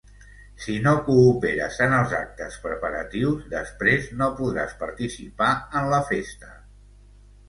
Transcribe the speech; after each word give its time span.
Si 0.61 0.75
no 0.85 0.91
cooperes 1.09 1.75
en 1.87 1.91
els 1.97 2.15
actes 2.19 2.57
preparatius, 2.63 3.43
després 3.51 4.07
no 4.23 4.31
podràs 4.39 4.73
participar 4.79 5.51
en 5.81 5.91
la 5.93 6.01
festa. 6.09 6.51